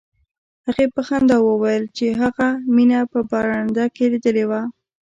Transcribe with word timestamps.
هیلې 0.65 0.85
په 0.93 1.01
خندا 1.07 1.37
وویل 1.41 1.83
چې 1.97 2.05
هغه 2.21 2.47
مینه 2.75 2.99
په 3.11 3.19
برنډه 3.29 3.85
کې 3.95 4.05
لیدلې 4.13 4.45
وه 4.49 4.61